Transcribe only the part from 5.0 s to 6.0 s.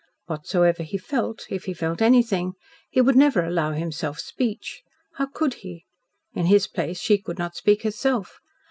How could he?